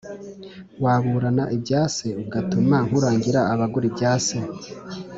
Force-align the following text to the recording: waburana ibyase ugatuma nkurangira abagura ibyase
waburana 0.83 1.43
ibyase 1.55 2.07
ugatuma 2.23 2.75
nkurangira 2.87 3.41
abagura 3.53 3.85
ibyase 3.91 4.37